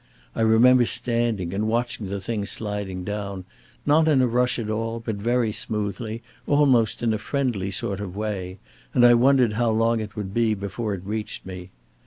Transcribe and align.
I 0.35 0.41
remember 0.41 0.87
standing 0.87 1.53
and 1.53 1.67
watching 1.67 2.07
the 2.07 2.19
thing 2.19 2.43
sliding 2.47 3.03
down, 3.03 3.45
not 3.85 4.07
in 4.07 4.19
a 4.23 4.25
rush 4.27 4.57
at 4.57 4.67
all, 4.67 4.99
but 4.99 5.17
very 5.17 5.51
smoothly, 5.51 6.23
almost 6.47 7.03
in 7.03 7.13
a 7.13 7.19
friendly 7.19 7.69
sort 7.69 7.99
of 7.99 8.15
way, 8.15 8.57
and 8.95 9.05
I 9.05 9.13
wondered 9.13 9.53
how 9.53 9.69
long 9.69 9.99
it 9.99 10.15
would 10.15 10.33
be 10.33 10.55
before 10.55 10.95
it 10.95 11.03
reached 11.05 11.45
me. 11.45 11.69